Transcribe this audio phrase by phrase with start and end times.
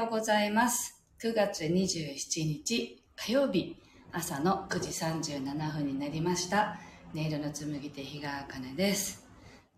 [0.00, 1.04] ようございます。
[1.22, 3.76] 9月27日火曜日
[4.12, 6.78] 朝の9時37分になりました。
[7.14, 9.26] 音色の紡ぎ手日川茜です。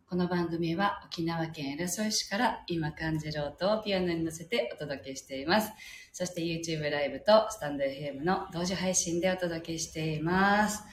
[0.09, 5.73] この番組は沖縄県浦添市から今感じる音をピアノに乗せてお届けしています。
[6.13, 10.85] そして YouTube ライブとスタンド FM の同時配信でお届けしています。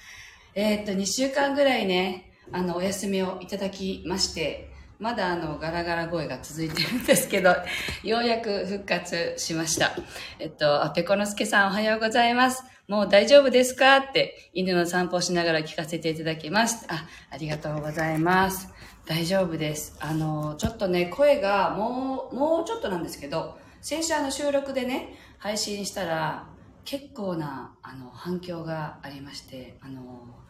[0.55, 4.68] えー、っと、2週間ぐらいね、あの、お休みをいただきまして、
[4.99, 7.55] まだあの、ガラガラ声が続いてるんですけど、
[8.03, 9.91] ようやく復活しました。
[10.39, 12.63] えっと、あ、ペコのすけさんおはようございます。
[12.89, 13.97] もう大丈夫ですか？
[13.97, 16.85] って犬の散歩しながら聞かせていただきます。
[16.89, 18.67] あ、ありがとうございます。
[19.05, 19.95] 大丈夫です。
[20.01, 26.45] あの、ちょっとね、声がもう、もうちょっとなんですけど、先週あの収録でね、配信したら、
[26.83, 30.01] 結構な、あの、反響がありまして、あの、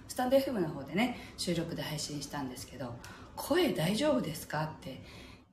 [0.07, 2.95] スタンド FM の方でね、収録で配信したんですけど、
[3.39, 4.65] 声大丈夫ですか？
[4.65, 5.01] って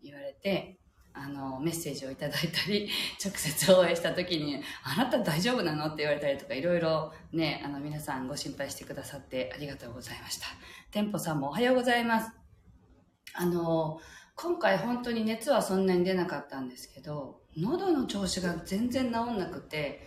[0.03, 0.79] 言われて、
[1.15, 2.91] あの、メッセージをいただいたり、
[3.25, 5.87] 直接応援した時に、あなた大丈夫なの？
[5.87, 10.47] って言われたりとか、いろいろね、あの、皆さんご心配してくださってありがとうございました。
[10.91, 12.33] 店舗さんもおはようございます。
[13.35, 14.01] あの、
[14.35, 20.07] 今回本当に熱はそんなに出なかったんですけど、喉の調子が全然治んなくて、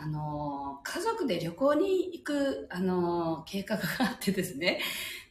[0.00, 4.80] あの、家族で旅行に行く、あの、計画があってですね。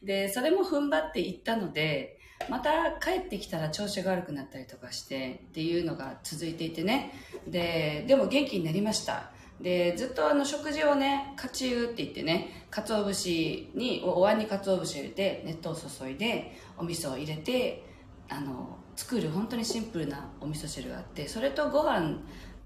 [0.02, 2.18] で、それも踏ん張って行ったので、
[2.50, 7.12] また帰ってきたら調子が悪くなったりとかしてっていうのが続いていてね。
[7.46, 9.30] で、でも元気になりました。
[9.60, 17.84] で、ずっとあの食事をね、かちゅうって言ってね、鰹節に、お椀に鰹節を入れて、熱湯を注いで、お味噌を入れて、
[18.28, 22.18] あの、作る本当にシンプルなお味噌汁があって、それとご飯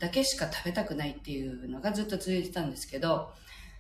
[0.03, 3.31] だけしか食べたくないっていうのがずっと続いてたんですけど、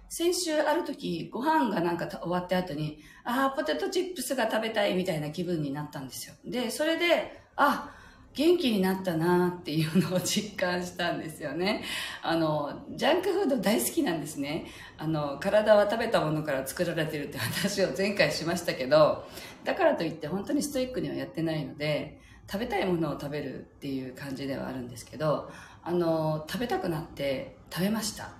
[0.09, 6.35] 先週ある時、ご飯がなんか終わった後に、ああ、ポテトチップスが食べたいみたいな気分になったんですよ。
[6.45, 7.93] で、それで、あ、
[8.35, 11.83] 元気になったなっていうのを実感したんですよね。
[12.23, 14.67] あの、ジャンクフード大好きなんですね。
[14.99, 19.27] あの、体は食べたものから作られてるって 話を前回しましたけど、
[19.65, 22.21] だからといって本当にストイックにはやってないので、
[22.51, 25.51] 食べたいものを食べるっていう感じではあるんですけど、
[25.82, 28.31] あの、食べたくなって食べました。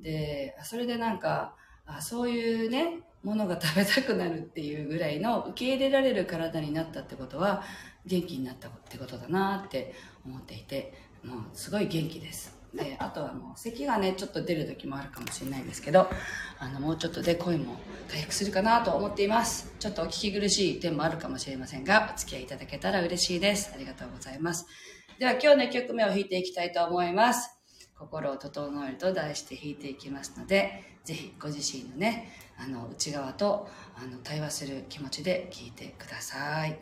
[0.00, 1.54] で、それでなんか、
[1.86, 7.62] あそういうね、ものが 食べたくなるっていうぐらいの受け入れられる体になったってことは
[8.06, 9.94] 元気になったってことだなって
[10.24, 10.94] 思っていて
[11.24, 12.58] もうすごい元気です。
[12.74, 16.08] であとはもう咳がねちょっと出る時もあるかもしれないんですけど
[16.60, 17.74] あのもうちょっとで声も
[18.08, 19.74] 回復するかなと思っています。
[19.80, 23.72] ちょっとお聞き苦しい点もあるかもしれませんがお付き合いいただけたら嬉しいです。
[23.74, 24.66] ありがとうございます。
[25.20, 27.50] では今日の1曲目を弾いていきたいと思います
[27.94, 33.68] 心を整えると題して弾いていきますのでぜひご自身のねあの内側と
[34.02, 36.78] あの対話する気持ちで聴いてください。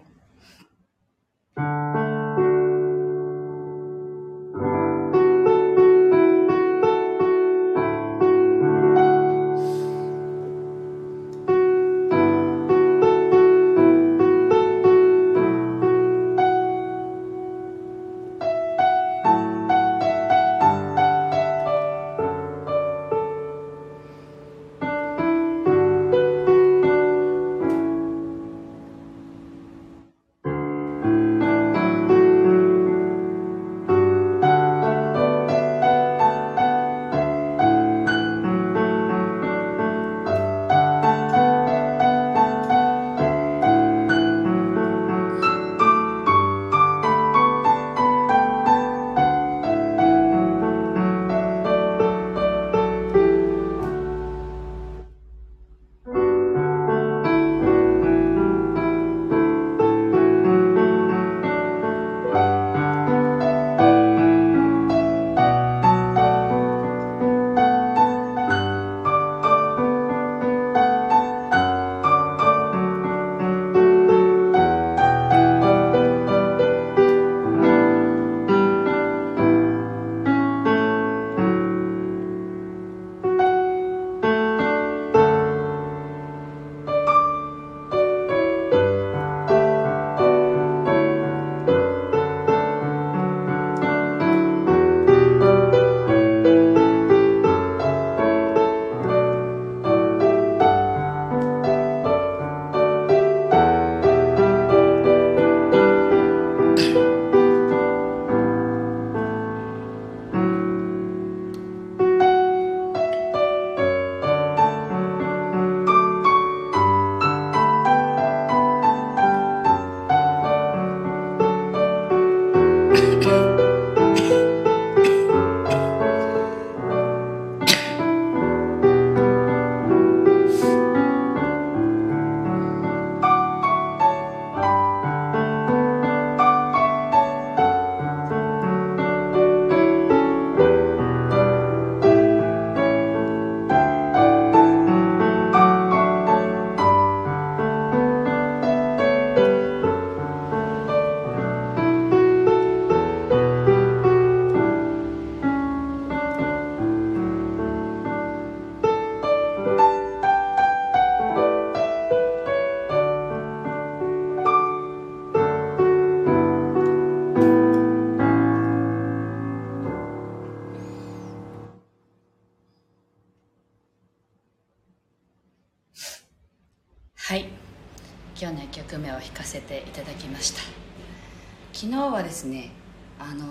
[181.81, 182.73] 昨日はですね
[183.21, 183.45] あの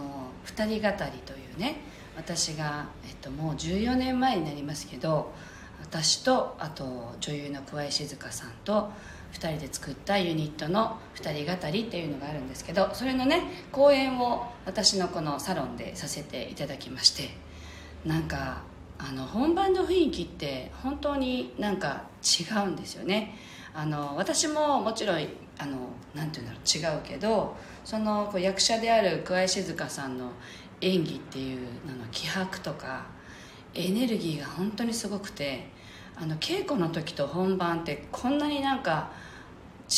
[0.43, 1.79] 二人語りというね
[2.17, 5.31] 私が、えっと、もう14年前になりますけど
[5.79, 8.91] 私とあと女優の桑井静香さんと
[9.31, 17.29] 2人で作ったユニットの「二人語り」っていうのがあるんですけどそれのね公演を私のこのサロンでさせていただきまして
[18.03, 18.63] なんか
[18.97, 23.37] あの本番の雰囲気って本当になんか違うんですよね。
[23.73, 25.27] あの私ももちろん
[25.59, 30.31] あのなんていうんだろう違うけどそのこう役者である桑井静香さんの
[30.81, 33.05] 演技っていうのの気迫とか
[33.73, 35.69] エネルギーが本当にすごくて
[36.15, 39.11] あの稽古の時と本番ってこんなになんか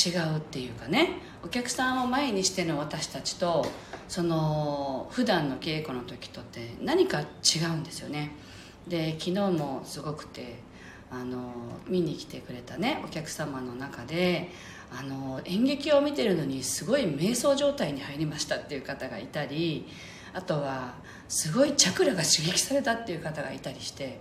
[0.06, 3.66] 違うっていうかねお客さんを前にしての私たちと
[4.08, 8.32] その普段の稽古の時とって何か違うんですよね。
[8.88, 10.60] で昨日もすごくて
[11.12, 11.54] あの
[11.88, 14.50] 見に来てくれたねお客様の中で
[14.92, 19.88] あの演劇を見てるのにすごい瞑想状態に入りましたっていう方がいたり
[20.34, 20.96] あとは
[21.28, 24.20] すごいチャクラが刺激されたっていう方がいたりして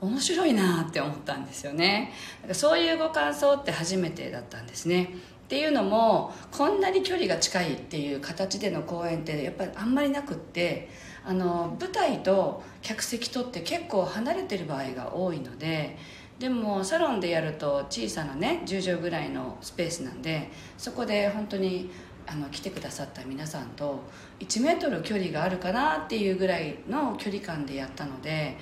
[0.00, 2.12] 面白いなって思ったんですよね。
[2.52, 5.14] そういうご感想って初めてだったんですね。
[5.46, 10.90] っていうのもこんなに距離が近いっていう形での公演ってやっぱりあんまりなくって
[11.24, 15.96] あの舞台と客席とって結構離れてる場合が多いので
[16.38, 21.90] でもサロンでやると小さなね10畳ぐらいのスペースなんでそこで本当に
[22.26, 24.00] あの来てくださった皆さんと
[24.40, 28.58] 1メートル距離があるかなっていうぐらいの距離感でやったので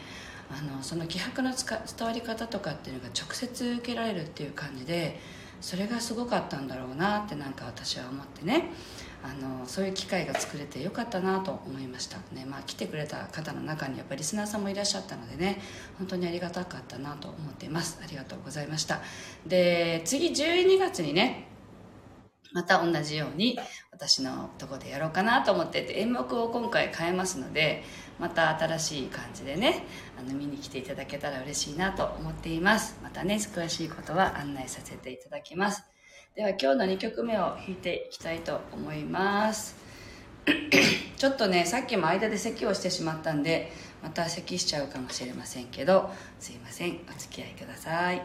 [0.51, 5.19] あのその気迫の伝わり方とかっていうのが直接受けられるっていう感じで
[5.61, 8.71] それがすごかったんだろうなってなんか私は思ってね。
[9.25, 12.19] あのそういう機会が作れてよかったなと思いました。
[12.33, 15.63] ね、まあ、来てくれた方の中にやっぱりリスナーさんもいらっしゃったのでね
[15.97, 17.99] 本当にありがたかったなと思っています。
[18.05, 19.01] ありがとうございました。
[19.47, 21.49] で次12月にね
[22.53, 23.59] また同じように
[23.91, 27.83] 私のとこでやろうかなと思ってて演目を今回変えますので
[28.21, 29.87] また新しい感じでね
[30.19, 32.99] あの見に来ていただけたら嬉しいなと思っています。
[33.03, 35.94] またね詳しいことは案内させていただきます。
[36.35, 39.77] では今日の2曲目を弾いていきたいと思います。
[41.17, 43.71] ちょっとねさっきも間で咳をしてしまったんで
[44.03, 46.11] また咳しちゃうかもしれませんけど
[46.41, 46.99] すいません。
[47.09, 48.23] お付き合いください。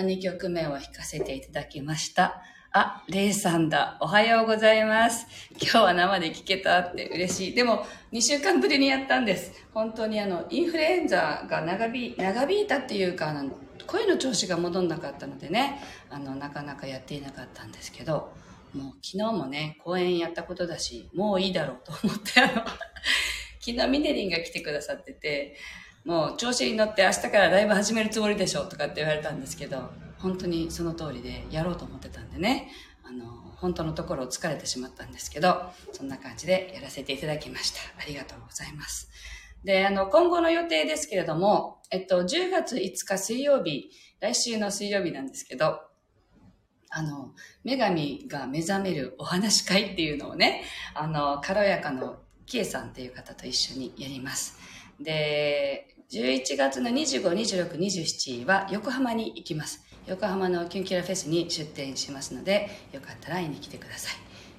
[0.00, 2.42] 2曲目を弾かせていただきました。
[2.72, 3.98] あ、レイさんだ。
[4.00, 5.26] おはようございます。
[5.60, 7.54] 今日は生で聞けたって嬉しい。
[7.54, 9.52] でも、2週間ぶりにやったんです。
[9.72, 13.50] 本当にあの、インフルエンザが長引長引いたっていうか、あの
[13.86, 18.32] 声の調子が戻んなかったのでね、あの、なかなかやっていなかったんですけど、
[18.72, 22.64] もう昨日もね、公演やったことだし、もういいだろうと思って、あの、
[23.60, 25.56] 昨日ミネリンが来てくださってて、
[26.04, 32.70] もう調子に乗って明日からライブ始めるつもりでしょとかって言われたんですけど、本当にその通りでやろうと思ってたんでね、
[33.04, 35.56] あの、本当のところ疲れてしまったんですけど、
[35.92, 37.80] そんな感じでやらせていただきました。
[38.02, 39.08] ありがとうございます。
[39.64, 45.80] で、あの、今後の予定ですけれども、えっと、10月5日水曜日、来週の水曜日なんですけど、
[46.90, 47.32] あの、
[47.64, 54.73] 女神が目覚めるお話会っていうのをね、あの、軽やかのキエさんっていう方と一緒にやります。
[55.00, 59.84] で、11月の25、26、27は横浜に行きます。
[60.06, 64.14] 横浜のキュンキュラフェスに出店しますので、よかったら会いに来てください。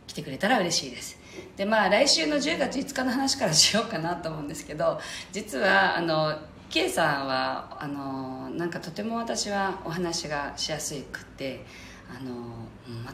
[0.07, 1.17] 来てくれたら嬉しいです。
[1.55, 4.99] で、まあ来週の10月5日の話からしようかなと思うんですけど、
[5.31, 6.37] 実は、あの、
[6.69, 11.65] K さんは、あの、なんかとても私はお話がしやすくて、
[12.09, 12.67] あの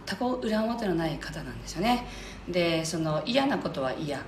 [0.06, 2.06] 全く裏表のない方なんですよね
[2.48, 4.22] でその嫌なことは嫌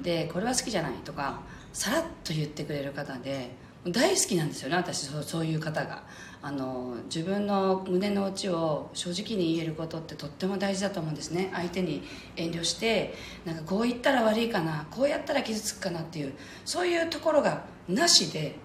[0.00, 1.40] でこれは好きじゃないとか
[1.74, 3.50] さらっと言ってくれる方で
[3.86, 6.04] 大好きなんですよね私そうそういう方が。
[6.46, 11.50] あの自分の胸の内を正直に言えることってとっても大事だと思うんですね。
[11.54, 12.02] 相手に
[12.36, 13.14] 遠慮して
[13.46, 16.34] なんかこう言ったら悪いかなこうやったら傷つくかなっていう
[16.66, 18.56] そういうところがなしで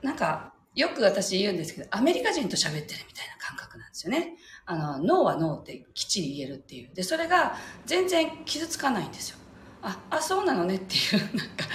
[0.00, 4.36] なんかよく私言うんですけどアメリカ人と喋ってるみたいな感覚なんですよね。
[4.64, 6.94] あのノーはノーってきっちり言えるっていう。
[6.94, 9.36] でそれが全然傷つかないんですよ。
[9.82, 11.66] ああそうなのねっていうなんか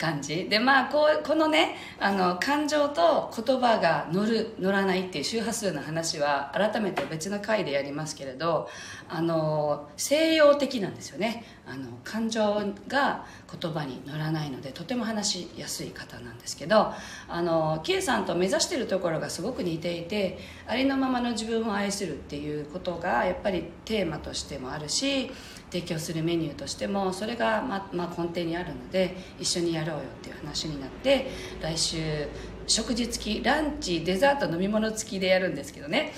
[0.00, 0.46] 感じ。
[0.48, 8.68] でまあこうこのねあの感情と言葉が乗る乗らないっていう周波数の話は改めて別の回でやりますけれど
[9.08, 11.44] あの西洋的なんですよね。
[11.66, 12.42] あの感情
[12.88, 13.24] が
[13.60, 16.92] 言葉に乗らないのでとても話しやすい方なんですけど
[17.28, 25.30] あの K さんと目指してるところがすごく似ていてありのままの自分を愛するっていうことがやっぱりテーマとしてもあるし
[25.70, 31.30] 提供するメニューとしてもそれが、ままあ、根底にあるので一緒にやるろうよっていう話になって
[31.60, 32.28] 来週
[32.66, 36.12] 食事付きランチデザート飲み物付きでやるんですけどね。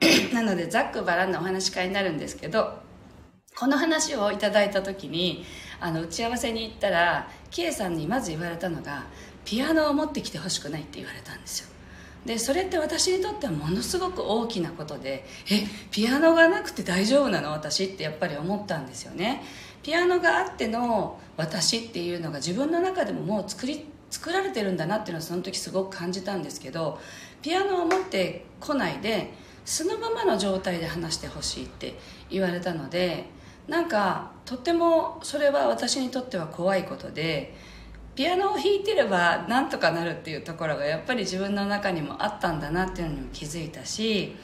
[0.32, 2.78] なのでざっくばらんなお話し会になるんですけど
[3.56, 5.44] この話をいただいた時に
[5.80, 9.06] あの打ち合わせに行ったら K さんにまず言われたのが
[9.44, 11.68] ピアノを持ってきてほしくないって言われたんですよ。
[12.26, 17.50] でそれって私にとってはものすごく大きなことでえピアノがなくて大丈夫なの？
[17.52, 19.42] 私ってやっぱり思ったんですよね。
[19.82, 26.98] ピアノがあっての私っていうのが自分の中でももう作り作られてるんだなっていうのをその時すごく感じたんですけど
[27.42, 29.32] ピアノを持ってこないで
[29.64, 31.94] そのままの状態で話してほしいって
[32.30, 33.26] 言われたので
[33.68, 37.54] なんかとってもそれは私にとっては怖いことで
[38.14, 44.34] ピアノを弾いてればなんとかなるっていうところがやっぱり自分の中にもあったんだなっていうのにも気づいたし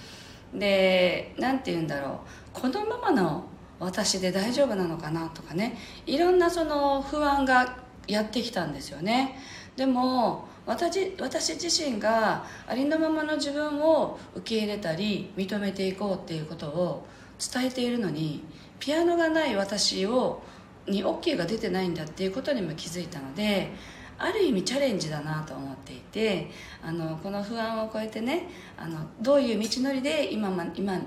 [0.54, 2.18] で何て言うんだろう。
[2.52, 3.44] このままの
[3.80, 5.76] 私で大丈夫なのかなとかね。
[6.06, 9.38] いろんなその不安がやってきたんですよね。
[9.76, 17.06] でも私私自身がありのままの自分を受け入れたり認めていこうっていうことを
[17.52, 18.44] 伝えているのに
[18.78, 20.42] ピアノがない私を
[20.86, 23.72] に OK が出てないんだっていうことにも気づいたので
[24.16, 26.50] ある意味チャレンジだなと思っていて
[26.82, 31.00] あのこの不安を超えてねあのどういう道のりで今,、ま、今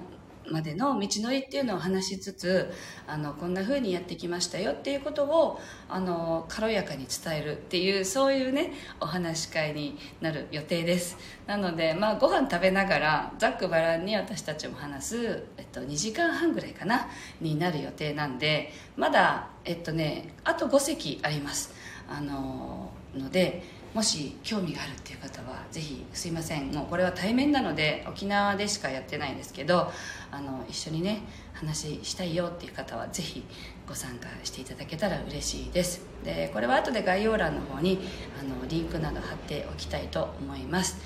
[0.51, 2.71] までの道のりっていうのを話しつつ
[3.07, 11.17] あのこんな風にやってきましたよっていうことをあの軽やかに伝えるっていうそういうねお話し会になる予定です。
[11.45, 17.07] なのでまあご飯食べながらざっくばらんに私たちも話す、えっと、2時間半ぐらいかな
[17.41, 21.86] になる予定なんでまだえっとねあと5席あります。
[22.09, 26.71] あののでもし興味があるっていう方はぜひすいません。
[26.71, 29.91] もうこれは対面なので沖縄でしかやってないんですけど
[30.31, 31.21] あの一緒にね
[31.53, 33.43] 話したいよっていう方はぜひ
[33.87, 36.01] ご参加していただけたら嬉しいです。
[36.23, 37.99] でこれは後で概要欄の方に
[38.39, 40.97] あのリンクなど貼っておきたいと思います。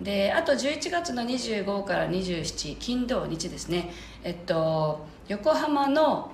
[0.00, 3.92] であと11月の25から27金土日ですね。
[4.22, 6.32] えっと横浜の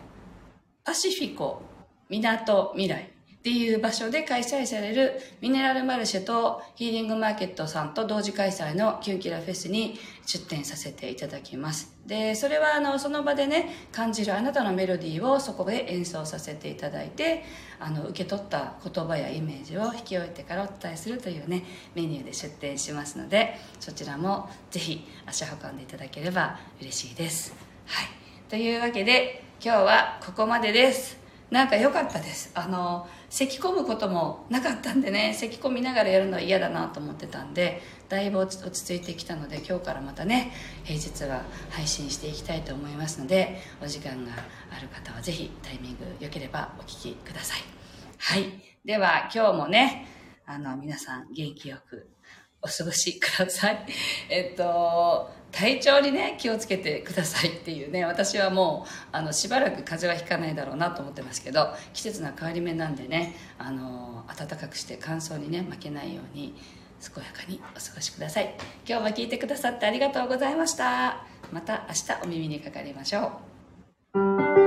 [0.84, 1.62] パシフィコ
[2.08, 3.13] 港未来。
[3.44, 11.94] っていう場所で開催されるミネラルマルシェとヒーリングマーケットさんと同時開催のキュンキラフェスに出展させていただきます。
[12.06, 17.44] で、それはあの、その場でね、感じるあなたのメロディーをそこで演奏させていただいて、
[17.78, 27.54] あの、受け取った言葉やイメージを引き終えてからお伝えするというね、メニューで出展しますので、そちらもぜひ足を運んでいただければ嬉しいです。
[27.84, 28.06] はい。
[28.48, 31.22] というわけで、今日はここまでです。
[31.50, 32.50] なんか良かったです。
[32.54, 40.52] あの、咳き込むこともなかったんでね咳込みながらやるのは嫌だなと思ってたんでだいぶ落ち着いてきたので今日からまたね
[40.84, 44.32] 平日は配信していきたいと思いますのでお時間が
[44.70, 47.60] ある方はぜひタイミング良ければお聞きください。
[48.18, 48.62] はい。
[48.84, 50.06] では今日もね
[50.46, 52.13] あの皆さん元気よく
[52.64, 53.86] お過ごしください。
[54.30, 66.54] えっと体調にね気をつけてくださいっていうね私はもうあのしばらく風邪はひかないだろうなと思ってますけど季節の変わり目なんでねあの暖かくして乾燥にね負けないように
[67.00, 68.56] 健やかにお過ごしください。
[68.88, 71.24] 今日も聞いてくださってありがとうございました。
[71.52, 73.40] また明日お耳にかかりましょ
[74.14, 74.63] う。